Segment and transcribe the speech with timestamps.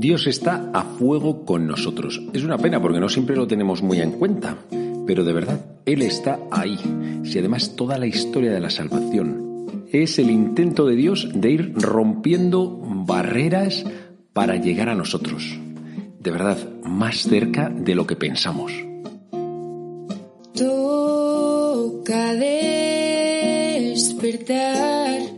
[0.00, 2.22] Dios está a fuego con nosotros.
[2.32, 4.56] Es una pena porque no siempre lo tenemos muy en cuenta,
[5.06, 6.78] pero de verdad, Él está ahí.
[7.24, 11.74] Si además toda la historia de la salvación es el intento de Dios de ir
[11.74, 13.84] rompiendo barreras
[14.32, 15.58] para llegar a nosotros.
[16.20, 18.72] De verdad, más cerca de lo que pensamos.
[20.54, 22.34] Toca
[23.94, 25.37] despertar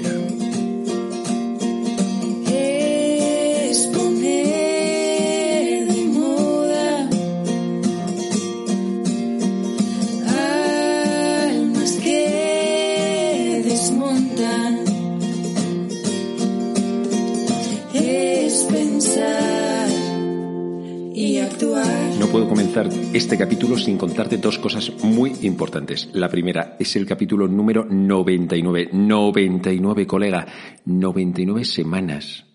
[23.61, 26.09] Sin contarte dos cosas muy importantes.
[26.13, 28.89] La primera es el capítulo número 99.
[28.91, 30.47] 99, colega.
[30.85, 32.45] 99 semanas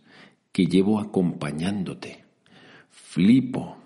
[0.51, 2.25] que llevo acompañándote.
[2.91, 3.77] Flipo.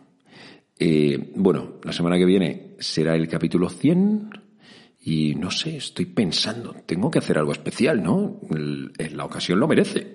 [0.78, 4.30] Eh, bueno, la semana que viene será el capítulo 100
[5.02, 8.40] y no sé, estoy pensando, tengo que hacer algo especial, ¿no?
[9.12, 10.14] La ocasión lo merece.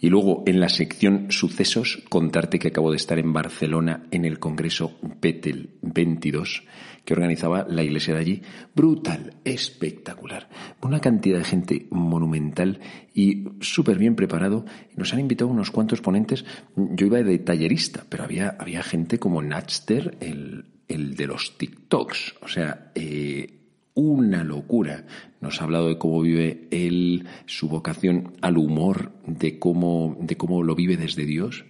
[0.00, 4.38] Y luego en la sección sucesos contarte que acabo de estar en Barcelona en el
[4.38, 6.62] Congreso Betel 22
[7.08, 8.42] que organizaba la iglesia de allí.
[8.74, 10.46] Brutal, espectacular.
[10.82, 12.80] Una cantidad de gente monumental
[13.14, 14.66] y súper bien preparado.
[14.94, 16.44] Nos han invitado unos cuantos ponentes.
[16.76, 22.34] Yo iba de tallerista, pero había, había gente como Natster, el, el de los TikToks.
[22.42, 23.58] O sea, eh,
[23.98, 25.04] una locura.
[25.40, 30.62] Nos ha hablado de cómo vive él, su vocación al humor, de cómo, de cómo
[30.62, 31.64] lo vive desde Dios.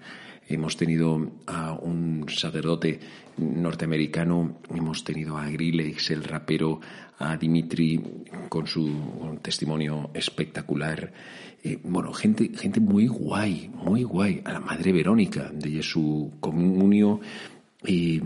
[0.46, 3.00] Hemos tenido a un sacerdote
[3.38, 6.80] norteamericano, hemos tenido a Grillex, el rapero,
[7.18, 8.02] a Dimitri
[8.50, 11.10] con su testimonio espectacular.
[11.62, 14.42] Eh, bueno, gente, gente muy guay, muy guay.
[14.44, 17.20] A la madre Verónica de su comunio.
[17.86, 18.20] Y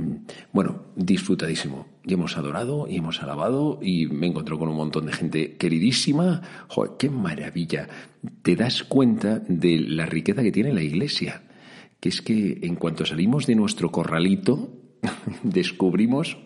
[0.53, 1.87] bueno, disfrutadísimo.
[2.05, 6.43] Y hemos adorado y hemos alabado y me encontró con un montón de gente queridísima.
[6.69, 7.89] ¡Joder, qué maravilla!
[8.43, 11.43] Te das cuenta de la riqueza que tiene la iglesia.
[12.01, 14.73] Que es que en cuanto salimos de nuestro corralito,
[15.43, 16.39] descubrimos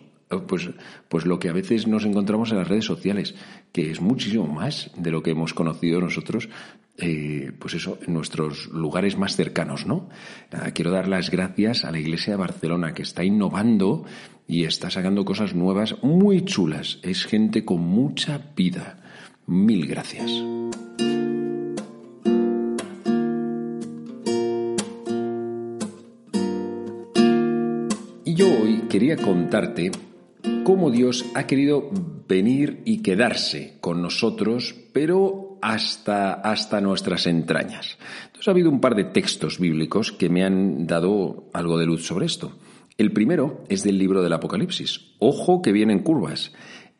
[0.47, 0.69] pues,
[1.07, 3.35] pues lo que a veces nos encontramos en las redes sociales,
[3.71, 6.49] que es muchísimo más de lo que hemos conocido nosotros,
[6.97, 10.09] eh, pues eso, en nuestros lugares más cercanos, ¿no?
[10.51, 14.03] Nada, quiero dar las gracias a la Iglesia de Barcelona, que está innovando
[14.47, 16.99] y está sacando cosas nuevas muy chulas.
[17.03, 19.03] Es gente con mucha vida.
[19.45, 20.31] Mil gracias.
[28.25, 29.91] Y yo hoy quería contarte
[30.67, 31.89] cómo Dios ha querido
[32.27, 37.97] venir y quedarse con nosotros, pero hasta, hasta nuestras entrañas.
[38.25, 42.05] Entonces ha habido un par de textos bíblicos que me han dado algo de luz
[42.05, 42.59] sobre esto.
[42.97, 45.15] El primero es del libro del Apocalipsis.
[45.19, 46.51] Ojo que vienen curvas.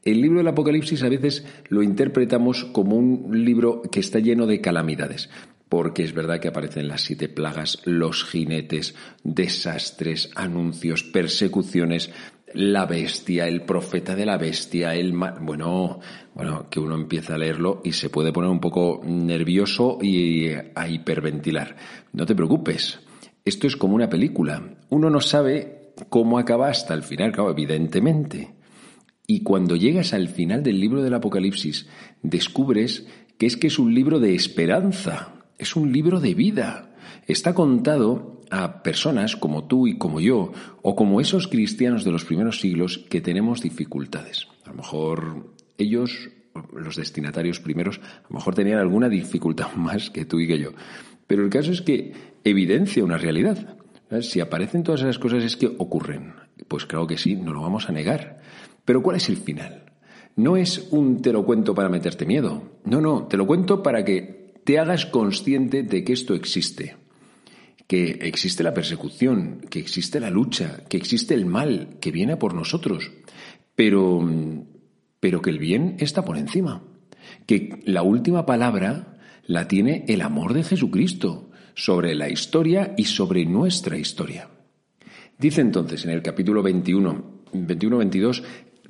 [0.01, 4.61] El libro del Apocalipsis a veces lo interpretamos como un libro que está lleno de
[4.61, 5.29] calamidades,
[5.67, 8.95] porque es verdad que aparecen las siete plagas, los jinetes,
[9.25, 12.11] desastres, anuncios, persecuciones,
[12.53, 15.99] la bestia, el profeta de la bestia, el bueno,
[16.33, 20.87] bueno, que uno empieza a leerlo y se puede poner un poco nervioso y a
[20.87, 21.75] hiperventilar.
[22.13, 22.99] No te preocupes,
[23.43, 24.77] esto es como una película.
[24.89, 28.55] Uno no sabe cómo acaba hasta el final, claro, evidentemente.
[29.25, 31.87] Y cuando llegas al final del libro del Apocalipsis,
[32.21, 36.95] descubres que es que es un libro de esperanza, es un libro de vida.
[37.27, 40.51] Está contado a personas como tú y como yo,
[40.81, 44.47] o como esos cristianos de los primeros siglos que tenemos dificultades.
[44.65, 46.29] A lo mejor ellos,
[46.73, 50.71] los destinatarios primeros, a lo mejor tenían alguna dificultad más que tú y que yo.
[51.27, 52.13] Pero el caso es que
[52.44, 53.77] evidencia una realidad.
[54.21, 56.33] Si aparecen todas esas cosas es que ocurren.
[56.67, 58.39] Pues claro que sí, no lo vamos a negar.
[58.85, 59.83] Pero ¿cuál es el final?
[60.38, 62.63] No es un te lo cuento para meterte miedo.
[62.85, 66.95] No, no, te lo cuento para que te hagas consciente de que esto existe.
[67.88, 72.54] Que existe la persecución, que existe la lucha, que existe el mal que viene por
[72.54, 73.12] nosotros.
[73.75, 74.28] Pero,
[75.19, 76.84] pero que el bien está por encima.
[77.45, 83.45] Que la última palabra la tiene el amor de Jesucristo sobre la historia y sobre
[83.45, 84.50] nuestra historia.
[85.38, 88.44] Dice entonces en el capítulo 21, 21-22,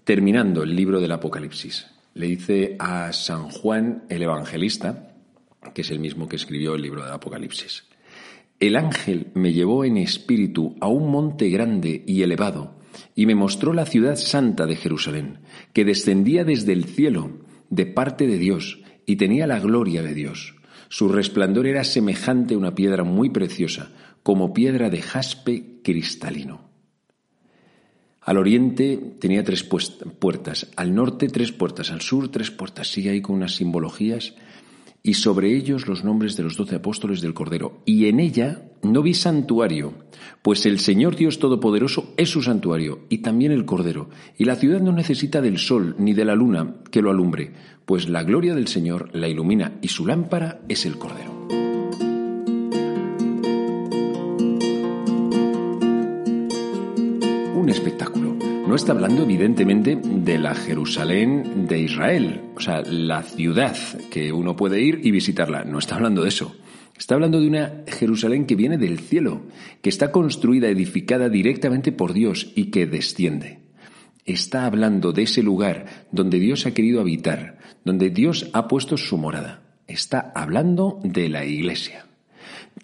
[0.05, 5.13] terminando el libro del Apocalipsis, le dice a San Juan el Evangelista,
[5.73, 7.83] que es el mismo que escribió el libro del Apocalipsis,
[8.59, 12.75] el ángel me llevó en espíritu a un monte grande y elevado,
[13.15, 15.39] y me mostró la ciudad santa de Jerusalén,
[15.73, 17.39] que descendía desde el cielo,
[17.69, 20.55] de parte de Dios, y tenía la gloria de Dios.
[20.89, 23.91] Su resplandor era semejante a una piedra muy preciosa,
[24.23, 26.67] como piedra de jaspe cristalino.
[28.21, 32.91] Al oriente tenía tres puertas, al norte tres puertas, al sur tres puertas.
[32.91, 34.35] Sigue ahí con unas simbologías
[35.03, 37.81] y sobre ellos los nombres de los doce apóstoles del Cordero.
[37.85, 39.93] Y en ella no vi santuario,
[40.41, 44.09] pues el Señor Dios Todopoderoso es su santuario, y también el Cordero.
[44.37, 47.53] Y la ciudad no necesita del sol ni de la luna que lo alumbre,
[47.85, 51.47] pues la gloria del Señor la ilumina, y su lámpara es el Cordero.
[57.55, 58.36] Un espectáculo
[58.67, 63.77] no está hablando evidentemente de la Jerusalén de Israel, o sea, la ciudad
[64.11, 65.63] que uno puede ir y visitarla.
[65.63, 66.53] No está hablando de eso.
[66.97, 69.43] Está hablando de una Jerusalén que viene del cielo,
[69.81, 73.59] que está construida, edificada directamente por Dios y que desciende.
[74.25, 79.17] Está hablando de ese lugar donde Dios ha querido habitar, donde Dios ha puesto su
[79.17, 79.61] morada.
[79.87, 82.06] Está hablando de la iglesia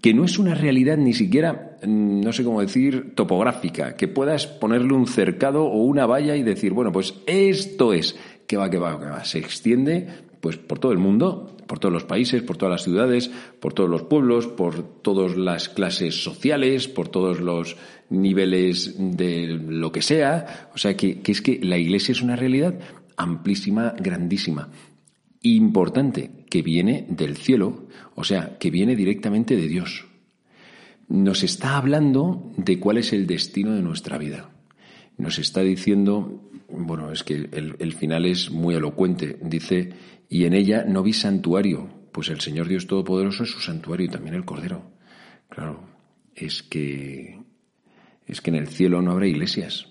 [0.04, 4.48] que no es una realidad ni siquiera, mm, no sé cómo decir, topográfica, que puedas
[4.48, 8.78] ponerle un cercado o una valla y decir, bueno, pues esto es, que va, que
[8.78, 10.06] va, que va, se extiende
[10.42, 13.90] pues por todo el mundo, por todos los países, por todas las ciudades, por todos
[13.90, 17.78] los pueblos, por todas las clases sociales, por todos los
[18.10, 20.70] niveles de lo que sea.
[20.76, 22.78] O sea, que, que es que la Iglesia es una realidad
[23.16, 24.68] amplísima, grandísima
[25.44, 30.06] importante que viene del cielo, o sea, que viene directamente de Dios.
[31.10, 34.50] Nos está hablando de cuál es el destino de nuestra vida.
[35.18, 39.90] Nos está diciendo, bueno, es que el, final es muy elocuente, dice,
[40.30, 44.10] y en ella no vi santuario, pues el Señor Dios Todopoderoso es su santuario y
[44.10, 44.84] también el Cordero.
[45.50, 45.82] Claro,
[46.36, 47.40] es que
[48.26, 49.88] es que en el cielo no habrá iglesias.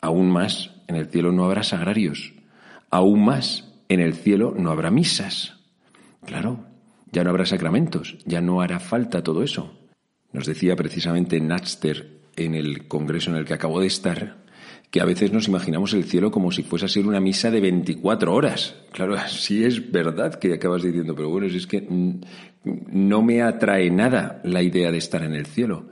[0.00, 2.32] Aún más, en el cielo no habrá sagrarios.
[2.90, 5.54] Aún más, en el cielo no habrá misas.
[6.24, 6.66] Claro,
[7.10, 9.78] ya no habrá sacramentos, ya no hará falta todo eso.
[10.32, 14.42] Nos decía precisamente Natster en el congreso en el que acabo de estar
[14.90, 17.60] que a veces nos imaginamos el cielo como si fuese a ser una misa de
[17.60, 18.76] 24 horas.
[18.92, 21.86] Claro, sí es verdad que acabas diciendo, pero bueno, es que
[22.64, 25.88] no me atrae nada la idea de estar en el cielo.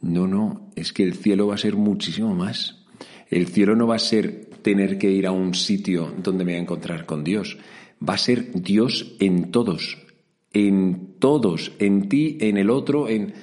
[0.00, 2.82] No, no, es que el cielo va a ser muchísimo más.
[3.28, 6.58] El cielo no va a ser tener que ir a un sitio donde me voy
[6.58, 7.58] a encontrar con Dios.
[8.06, 9.98] Va a ser Dios en todos,
[10.52, 13.34] en todos, en ti, en el otro, en,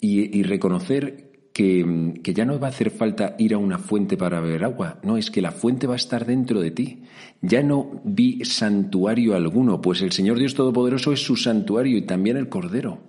[0.00, 4.40] y, reconocer que, que, ya no va a hacer falta ir a una fuente para
[4.40, 7.02] beber agua, no, es que la fuente va a estar dentro de ti.
[7.42, 12.36] Ya no vi santuario alguno, pues el Señor Dios Todopoderoso es su santuario y también
[12.36, 13.00] el Cordero.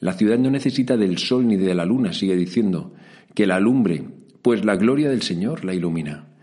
[0.00, 2.92] La ciudad no necesita del sol ni de la luna, sigue diciendo,
[3.34, 4.04] que la alumbre,
[4.42, 6.33] pues la gloria del Señor la ilumina.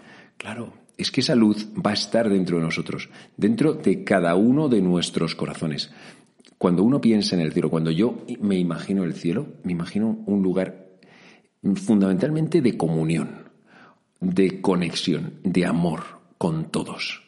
[0.41, 4.69] Claro, es que esa luz va a estar dentro de nosotros, dentro de cada uno
[4.69, 5.91] de nuestros corazones.
[6.57, 10.41] Cuando uno piensa en el cielo, cuando yo me imagino el cielo, me imagino un
[10.41, 10.87] lugar
[11.75, 13.51] fundamentalmente de comunión,
[14.19, 16.01] de conexión, de amor
[16.39, 17.21] con todos.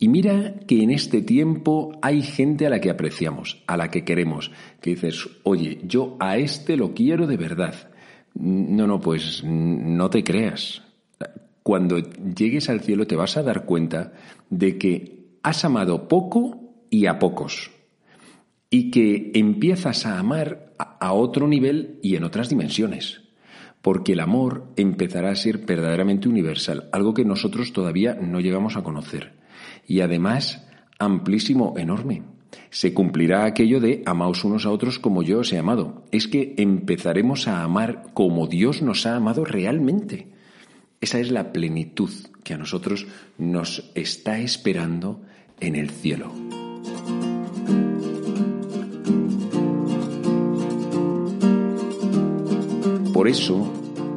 [0.00, 4.04] Y mira que en este tiempo hay gente a la que apreciamos, a la que
[4.04, 7.92] queremos, que dices, oye, yo a este lo quiero de verdad.
[8.34, 10.82] No, no, pues no te creas
[11.68, 14.14] cuando llegues al cielo te vas a dar cuenta
[14.48, 17.72] de que has amado poco y a pocos.
[18.70, 23.20] Y que empiezas a amar a otro nivel y en otras dimensiones.
[23.82, 28.82] Porque el amor empezará a ser verdaderamente universal, algo que nosotros todavía no llegamos a
[28.82, 29.34] conocer.
[29.86, 30.66] Y además,
[30.98, 32.22] amplísimo, enorme.
[32.70, 36.06] Se cumplirá aquello de amaos unos a otros como yo os he amado.
[36.12, 40.37] Es que empezaremos a amar como Dios nos ha amado realmente
[41.00, 42.10] esa es la plenitud
[42.42, 45.22] que a nosotros nos está esperando
[45.60, 46.32] en el cielo.
[53.12, 53.72] Por eso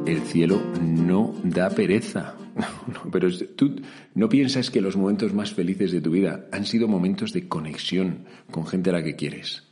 [0.06, 2.36] el cielo no da pereza.
[3.12, 3.76] pero tú
[4.14, 8.26] no piensas que los momentos más felices de tu vida han sido momentos de conexión
[8.50, 9.64] con gente a la que quieres.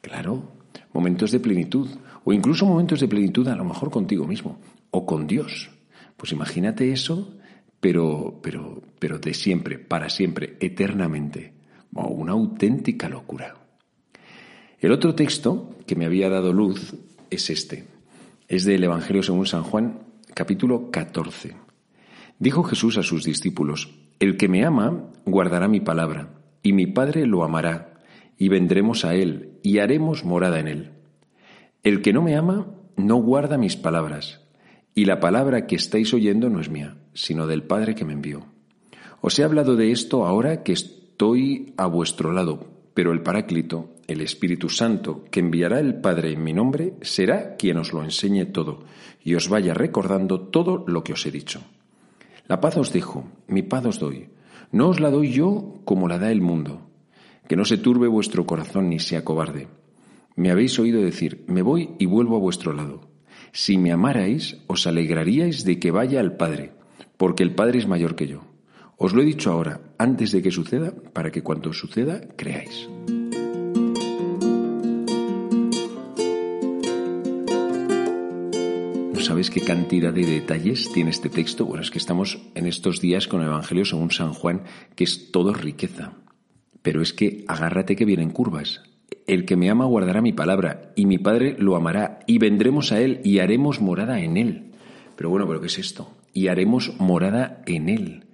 [0.00, 0.52] Claro,
[0.92, 1.88] momentos de plenitud,
[2.24, 4.58] o incluso momentos de plenitud a lo mejor contigo mismo,
[4.90, 5.70] o con Dios.
[6.16, 7.36] Pues imagínate eso,
[7.80, 11.52] pero, pero, pero de siempre, para siempre, eternamente.
[11.92, 13.56] una auténtica locura.
[14.80, 16.94] El otro texto que me había dado luz
[17.30, 17.86] es este.
[18.48, 20.00] Es del Evangelio según San Juan,
[20.34, 21.56] capítulo 14.
[22.38, 27.26] Dijo Jesús a sus discípulos, El que me ama guardará mi palabra, y mi Padre
[27.26, 28.00] lo amará,
[28.36, 30.90] y vendremos a él, y haremos morada en él.
[31.82, 32.66] El que no me ama
[32.96, 34.43] no guarda mis palabras,
[34.94, 38.46] y la palabra que estáis oyendo no es mía, sino del Padre que me envió.
[39.20, 44.20] Os he hablado de esto ahora que estoy a vuestro lado, pero el Paráclito, el
[44.20, 48.84] Espíritu Santo, que enviará el Padre en mi nombre, será quien os lo enseñe todo
[49.22, 51.62] y os vaya recordando todo lo que os he dicho.
[52.46, 54.28] La paz os dejo, mi paz os doy.
[54.70, 56.82] No os la doy yo como la da el mundo.
[57.48, 59.68] Que no se turbe vuestro corazón ni sea cobarde.
[60.36, 63.13] Me habéis oído decir, me voy y vuelvo a vuestro lado.
[63.56, 66.74] Si me amarais, os alegraríais de que vaya al Padre,
[67.16, 68.42] porque el Padre es mayor que yo.
[68.98, 72.90] Os lo he dicho ahora, antes de que suceda, para que cuando suceda creáis.
[79.24, 81.64] sabes qué cantidad de detalles tiene este texto?
[81.64, 84.64] Bueno, es que estamos en estos días con el Evangelio según San Juan,
[84.96, 86.12] que es todo riqueza.
[86.82, 88.82] Pero es que agárrate que vienen curvas.
[89.26, 93.00] El que me ama guardará mi palabra, y mi Padre lo amará, y vendremos a
[93.00, 94.72] él y haremos morada en él.
[95.16, 96.10] Pero bueno, ¿pero qué es esto?
[96.32, 98.24] Y haremos morada en él.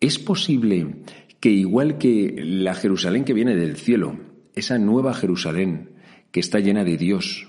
[0.00, 0.96] Es posible
[1.40, 4.16] que igual que la Jerusalén que viene del cielo,
[4.54, 5.90] esa nueva Jerusalén
[6.32, 7.48] que está llena de Dios,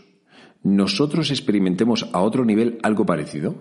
[0.63, 3.55] nosotros experimentemos a otro nivel algo parecido?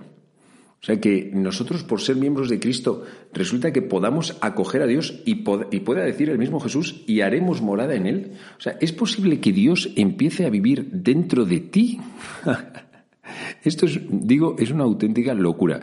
[0.80, 5.22] O sea, que nosotros, por ser miembros de Cristo, resulta que podamos acoger a Dios
[5.24, 8.32] y, pueda decir el mismo Jesús, y haremos morada en Él.
[8.56, 11.98] O sea, ¿es posible que Dios empiece a vivir dentro de ti?
[13.64, 15.80] Esto es, digo, es una auténtica locura.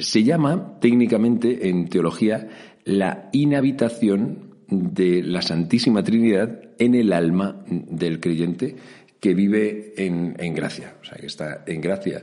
[0.00, 2.48] Se llama técnicamente en teología
[2.84, 8.76] la inhabitación de la Santísima Trinidad en el alma del creyente
[9.20, 12.22] que vive en, gracia, o sea, que está en gracia.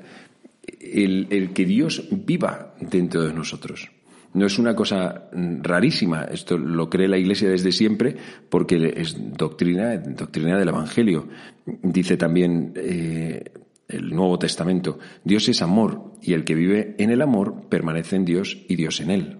[0.79, 3.89] El, que Dios viva dentro de nosotros.
[4.33, 8.15] No es una cosa rarísima, esto lo cree la Iglesia desde siempre
[8.49, 11.27] porque es doctrina, doctrina del Evangelio.
[11.65, 13.43] Dice también eh,
[13.89, 18.25] el Nuevo Testamento, Dios es amor y el que vive en el amor permanece en
[18.25, 19.37] Dios y Dios en él.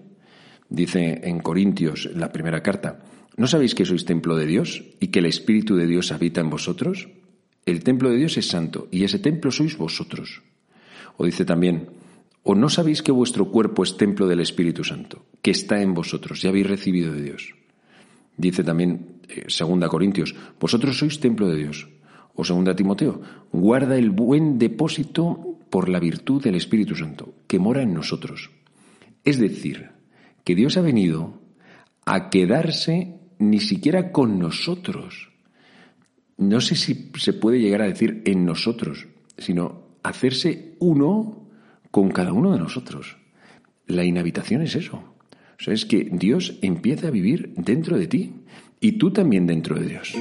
[0.68, 3.00] Dice en Corintios, la primera carta,
[3.36, 6.50] ¿no sabéis que sois templo de Dios y que el Espíritu de Dios habita en
[6.50, 7.08] vosotros?
[7.64, 10.42] El templo de Dios es santo y ese templo sois vosotros.
[11.22, 11.86] O dice también,
[12.42, 16.42] ¿o no sabéis que vuestro cuerpo es templo del Espíritu Santo, que está en vosotros,
[16.42, 17.54] ya habéis recibido de Dios?
[18.36, 21.86] Dice también, eh, segunda Corintios, vosotros sois templo de Dios.
[22.34, 27.82] O segunda Timoteo, guarda el buen depósito por la virtud del Espíritu Santo, que mora
[27.82, 28.50] en nosotros.
[29.22, 29.90] Es decir,
[30.42, 31.38] que Dios ha venido
[32.04, 35.30] a quedarse ni siquiera con nosotros,
[36.36, 39.06] no sé si se puede llegar a decir en nosotros,
[39.38, 41.48] sino hacerse uno
[41.90, 43.16] con cada uno de nosotros.
[43.86, 44.96] La inhabitación es eso.
[44.96, 48.32] O sea, es que Dios empieza a vivir dentro de ti
[48.80, 50.14] y tú también dentro de Dios.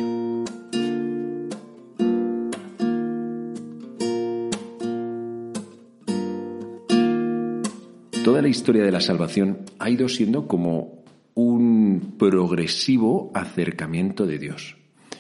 [8.24, 14.78] Toda la historia de la salvación ha ido siendo como un progresivo acercamiento de Dios.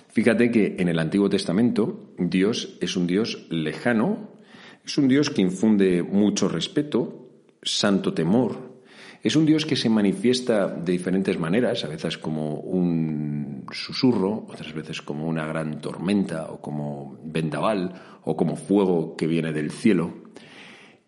[0.09, 4.29] Fíjate que en el Antiguo Testamento Dios es un Dios lejano,
[4.85, 7.29] es un Dios que infunde mucho respeto,
[7.61, 8.71] santo temor,
[9.23, 14.73] es un Dios que se manifiesta de diferentes maneras, a veces como un susurro, otras
[14.73, 20.13] veces como una gran tormenta o como vendaval o como fuego que viene del cielo.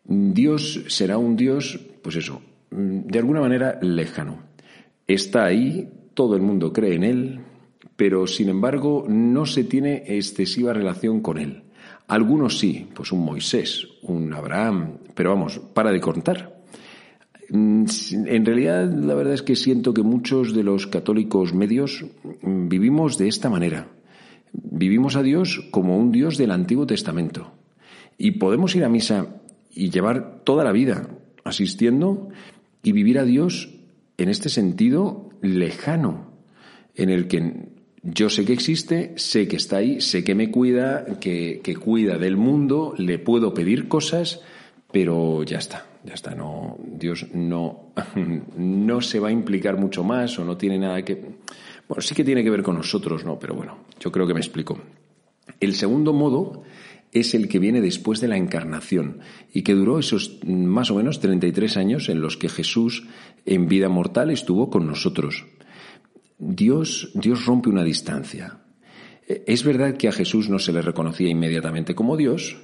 [0.04, 4.44] Dios será un Dios, pues eso, de alguna manera lejano.
[5.08, 7.40] Está ahí, todo el mundo cree en Él,
[7.96, 11.64] pero sin embargo no se tiene excesiva relación con él.
[12.08, 16.62] Algunos sí, pues un Moisés, un Abraham, pero vamos, para de contar.
[17.50, 17.86] Mm,
[18.28, 22.06] en realidad, la verdad es que siento que muchos de los católicos medios
[22.42, 23.88] mm, vivimos de esta manera.
[24.52, 27.52] Vivimos a Dios como un Dios del Antiguo Testamento.
[28.18, 29.42] Y podemos ir a misa
[29.72, 31.10] y llevar toda la vida
[31.44, 32.30] asistiendo
[32.84, 33.70] y vivir a Dios
[34.18, 36.32] en este sentido lejano,
[36.96, 37.70] en el que
[38.04, 42.36] yo sé que existe, sé que está ahí, sé que me cuida, que, cuida del
[42.36, 44.42] mundo, le puedo pedir cosas,
[44.92, 46.36] pero ya está, ya está.
[46.36, 47.94] No, Dios no,
[48.58, 51.14] no se va a implicar mucho más o no tiene nada que.
[51.88, 53.40] Bueno, sí que tiene que ver con nosotros, ¿no?
[53.40, 54.78] Pero bueno, yo creo que me explico.
[55.62, 56.64] El segundo modo
[57.14, 59.20] es el que viene después de la encarnación
[59.54, 63.08] y que duró esos más o menos 33 años en los que Jesús
[63.46, 65.46] en vida mortal estuvo con nosotros.
[66.38, 68.60] Dios, Dios rompe una distancia.
[69.28, 72.58] Es verdad que a Jesús no se le reconocía inmediatamente como Dios,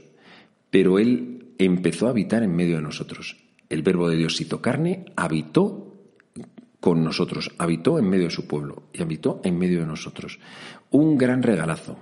[0.69, 3.37] pero él empezó a habitar en medio de nosotros.
[3.69, 5.89] El verbo de Dios hizo carne, habitó
[6.79, 10.39] con nosotros, habitó en medio de su pueblo y habitó en medio de nosotros.
[10.89, 11.97] Un gran regalazo.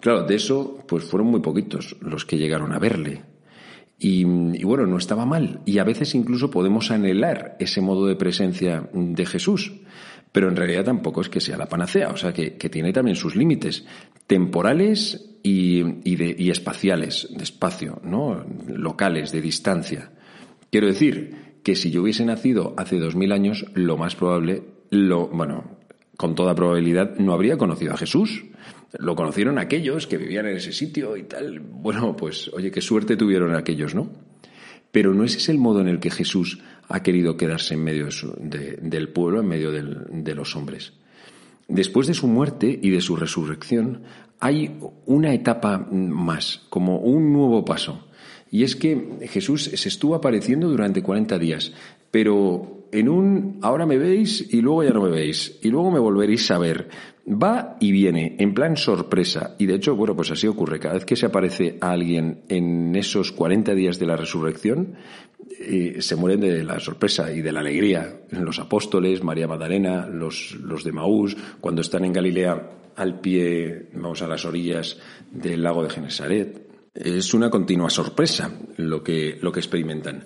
[0.00, 3.22] Claro, de eso pues fueron muy poquitos los que llegaron a verle.
[4.02, 4.24] Y,
[4.64, 5.60] bueno, no estaba mal.
[5.66, 9.72] Y a veces incluso podemos anhelar ese modo de presencia de Jesús.
[10.32, 13.34] Pero en realidad tampoco es que sea la panacea, o sea que, tiene también sus
[13.34, 13.84] límites
[14.26, 15.82] temporales y,
[16.14, 18.44] de, y espaciales, de espacio, ¿no?
[18.68, 20.12] locales, de distancia.
[20.70, 25.28] Quiero decir que si yo hubiese nacido hace dos mil años, lo más probable, lo,
[25.28, 25.78] bueno,
[26.16, 28.44] con toda probabilidad, no habría conocido a Jesús.
[28.98, 31.60] Lo conocieron aquellos que vivían en ese sitio y tal.
[31.60, 34.10] Bueno, pues oye, qué suerte tuvieron aquellos, ¿no?
[34.92, 38.08] Pero no ese es el modo en el que Jesús ha querido quedarse en medio
[38.38, 40.92] del pueblo, en medio de los hombres.
[41.68, 44.02] Después de su muerte y de su resurrección,
[44.40, 48.08] hay una etapa más, como un nuevo paso.
[48.50, 51.72] Y es que Jesús se estuvo apareciendo durante 40 días,
[52.10, 55.98] pero en un ahora me veis y luego ya no me veis, y luego me
[55.98, 56.88] volveréis a ver.
[57.28, 59.54] Va y viene, en plan sorpresa.
[59.58, 60.80] Y de hecho, bueno, pues así ocurre.
[60.80, 64.96] Cada vez que se aparece a alguien en esos 40 días de la resurrección,
[65.60, 68.22] eh, se mueren de la sorpresa y de la alegría.
[68.30, 74.22] Los apóstoles, María Magdalena, los, los de Maús, cuando están en Galilea al pie, vamos
[74.22, 74.98] a las orillas
[75.30, 76.66] del lago de Genesaret.
[76.94, 80.24] Es una continua sorpresa lo que, lo que experimentan.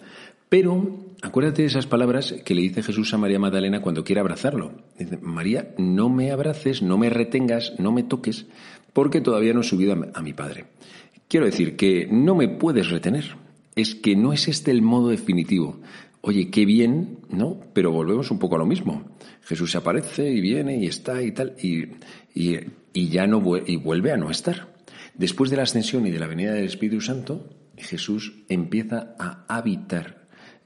[0.49, 4.73] Pero acuérdate de esas palabras que le dice Jesús a María Magdalena cuando quiere abrazarlo.
[4.99, 8.47] Dice, María, no me abraces, no me retengas, no me toques,
[8.93, 10.67] porque todavía no he subido a mi Padre.
[11.29, 13.37] Quiero decir que no me puedes retener.
[13.75, 15.81] Es que no es este el modo definitivo.
[16.21, 17.59] Oye, qué bien, ¿no?
[17.73, 19.03] Pero volvemos un poco a lo mismo.
[19.43, 21.89] Jesús aparece y viene y está y tal, y,
[22.35, 24.75] y ya no y vuelve a no estar.
[25.15, 30.24] Después de la ascensión y de la venida del Espíritu Santo, Jesús empieza a habitar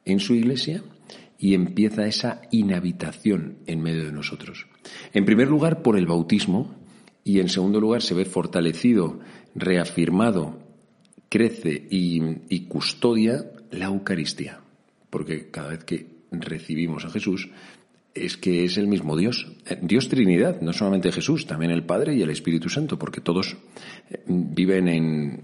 [0.09, 0.83] en su iglesia
[1.38, 4.66] y empieza esa inhabitación en medio de nosotros.
[5.12, 6.75] En primer lugar, por el bautismo
[7.23, 9.21] y en segundo lugar, se ve fortalecido,
[9.55, 10.59] reafirmado,
[11.29, 14.61] crece y, custodia la Eucaristía.
[15.11, 17.51] Porque cada vez que recibimos a Jesús,
[18.14, 19.47] es que es el mismo Dios.
[19.83, 23.57] Dios Trinidad, no solamente Jesús, también el Padre y el Espíritu Santo, porque todos
[24.11, 25.42] eh, viven en,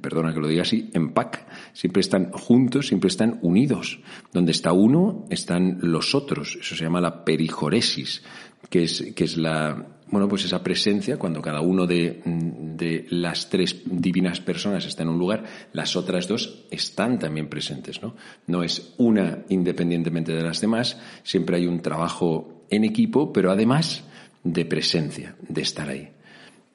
[0.00, 1.46] perdona que lo diga así, en pack.
[1.72, 4.00] Siempre están juntos, siempre están unidos.
[4.32, 6.58] Donde está uno, están los otros.
[6.60, 8.22] Eso se llama la perijoresis,
[8.68, 13.48] que es, que es la, bueno, pues esa presencia, cuando cada uno de, de, las
[13.48, 18.14] tres divinas personas está en un lugar, las otras dos están también presentes, ¿no?
[18.46, 24.04] No es una independientemente de las demás, siempre hay un trabajo en equipo, pero además
[24.44, 26.10] de presencia, de estar ahí.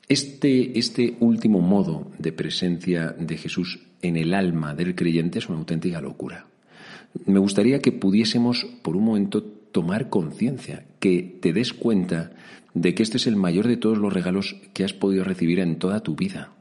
[0.09, 5.57] Este, este último modo de presencia de Jesús en el alma del creyente es una
[5.57, 6.47] auténtica locura.
[7.25, 12.31] Me gustaría que pudiésemos por un momento tomar conciencia, que te des cuenta
[12.73, 15.77] de que este es el mayor de todos los regalos que has podido recibir en
[15.77, 16.53] toda tu vida.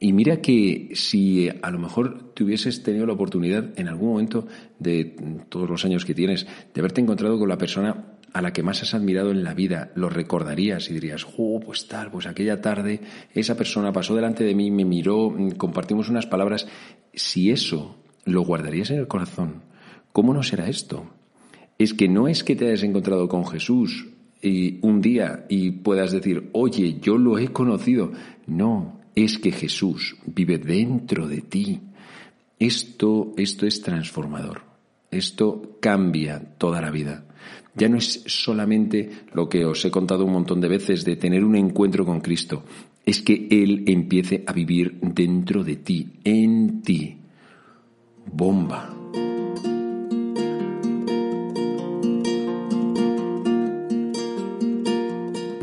[0.00, 4.46] Y mira que si a lo mejor te hubieses tenido la oportunidad en algún momento
[4.78, 5.16] de
[5.50, 8.82] todos los años que tienes de haberte encontrado con la persona a la que más
[8.82, 13.00] has admirado en la vida, lo recordarías y dirías, oh, pues tal, pues aquella tarde
[13.32, 16.68] esa persona pasó delante de mí, me miró, mm, compartimos unas palabras.
[17.14, 17.96] Si eso
[18.26, 19.62] lo guardarías en el corazón,
[20.12, 21.06] ¿cómo no será esto?
[21.78, 24.06] Es que no es que te hayas encontrado con Jesús
[24.42, 28.12] y un día y puedas decir, oye, yo lo he conocido.
[28.46, 31.80] No, es que Jesús vive dentro de ti.
[32.58, 34.65] Esto, esto es transformador.
[35.10, 37.24] Esto cambia toda la vida.
[37.74, 41.44] Ya no es solamente lo que os he contado un montón de veces de tener
[41.44, 42.64] un encuentro con Cristo,
[43.04, 47.18] es que Él empiece a vivir dentro de ti, en ti.
[48.32, 48.95] Bomba.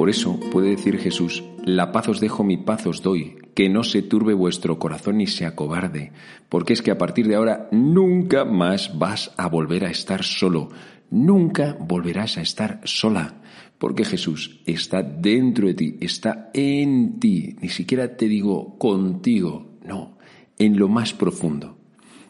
[0.03, 3.85] Por eso puede decir Jesús, la paz os dejo, mi paz os doy, que no
[3.85, 6.11] se turbe vuestro corazón ni se acobarde,
[6.49, 10.67] porque es que a partir de ahora nunca más vas a volver a estar solo,
[11.09, 13.39] nunca volverás a estar sola,
[13.77, 20.17] porque Jesús está dentro de ti, está en ti, ni siquiera te digo contigo, no,
[20.59, 21.77] en lo más profundo.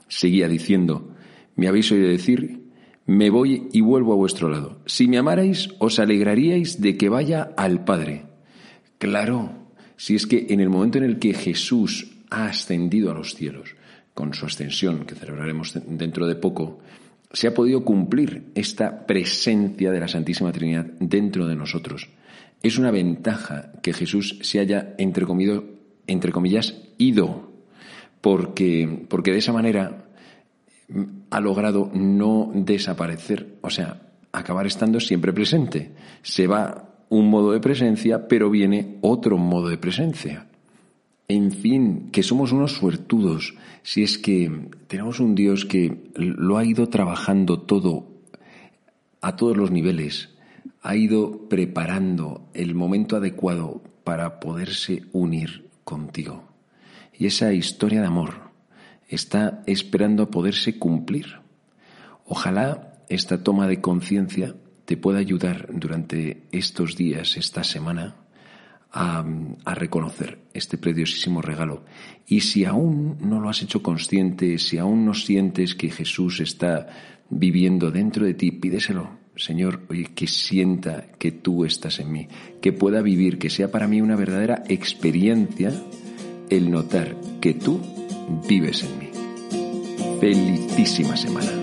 [0.08, 1.16] Seguía diciendo,
[1.56, 2.63] me habéis oído decir,
[3.06, 4.80] me voy y vuelvo a vuestro lado.
[4.86, 8.26] Si me amarais, os alegraríais de que vaya al Padre.
[8.98, 9.52] Claro,
[9.98, 13.76] si es que en el momento en el que Jesús ha ascendido a los cielos,
[14.14, 16.80] con su ascensión, que celebraremos dentro de poco,
[17.32, 22.10] se ha podido cumplir esta presencia de la Santísima Trinidad dentro de nosotros.
[22.62, 25.26] Es una ventaja que Jesús se haya, entre,
[26.08, 27.52] entre comillas, ido,
[28.22, 30.06] porque, porque de esa manera
[31.30, 35.92] ha logrado no desaparecer, o sea, acabar estando siempre presente.
[36.22, 40.48] Se va un modo de presencia, pero viene otro modo de presencia.
[41.28, 46.66] En fin, que somos unos suertudos si es que tenemos un Dios que lo ha
[46.66, 48.08] ido trabajando todo
[49.22, 50.30] a todos los niveles,
[50.82, 56.44] ha ido preparando el momento adecuado para poderse unir contigo.
[57.18, 58.53] Y esa historia de amor
[59.08, 61.40] está esperando a poderse cumplir.
[62.26, 68.16] Ojalá esta toma de conciencia te pueda ayudar durante estos días, esta semana,
[68.92, 69.26] a,
[69.74, 71.84] reconocer este preciosísimo regalo.
[72.28, 76.88] Y si aún no lo has hecho consciente, si aún no sientes que Jesús está
[77.30, 79.24] viviendo dentro de ti, pídeselo.
[79.36, 82.28] Señor, que sienta que tú estás en mí,
[82.62, 85.74] que pueda vivir, que sea para mí una verdadera experiencia
[86.52, 87.82] el notar que tú
[88.28, 89.10] vives en mí.
[90.20, 91.63] Felicísima semana.